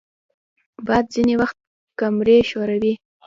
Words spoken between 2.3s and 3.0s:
ښوروي